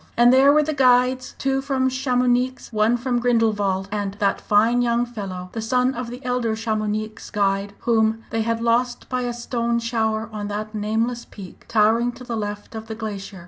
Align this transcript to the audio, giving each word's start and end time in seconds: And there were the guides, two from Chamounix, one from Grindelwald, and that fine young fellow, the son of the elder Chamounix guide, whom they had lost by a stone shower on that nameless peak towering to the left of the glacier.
And 0.17 0.33
there 0.33 0.51
were 0.51 0.63
the 0.63 0.73
guides, 0.73 1.35
two 1.37 1.61
from 1.61 1.87
Chamounix, 1.87 2.73
one 2.73 2.97
from 2.97 3.19
Grindelwald, 3.19 3.87
and 3.91 4.15
that 4.15 4.41
fine 4.41 4.81
young 4.81 5.05
fellow, 5.05 5.49
the 5.51 5.61
son 5.61 5.93
of 5.93 6.09
the 6.09 6.25
elder 6.25 6.55
Chamounix 6.55 7.29
guide, 7.31 7.73
whom 7.81 8.23
they 8.31 8.41
had 8.41 8.61
lost 8.63 9.07
by 9.09 9.21
a 9.21 9.31
stone 9.33 9.77
shower 9.77 10.27
on 10.33 10.47
that 10.47 10.73
nameless 10.73 11.23
peak 11.29 11.65
towering 11.67 12.11
to 12.13 12.23
the 12.23 12.35
left 12.35 12.73
of 12.73 12.87
the 12.87 12.95
glacier. 12.95 13.39